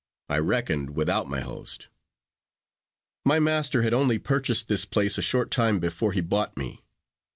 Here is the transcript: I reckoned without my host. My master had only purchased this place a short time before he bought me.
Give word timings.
I 0.29 0.39
reckoned 0.39 0.95
without 0.95 1.29
my 1.29 1.41
host. 1.41 1.89
My 3.23 3.39
master 3.39 3.83
had 3.83 3.93
only 3.93 4.17
purchased 4.17 4.67
this 4.67 4.83
place 4.83 5.19
a 5.19 5.21
short 5.21 5.51
time 5.51 5.79
before 5.79 6.11
he 6.13 6.21
bought 6.21 6.57
me. 6.57 6.83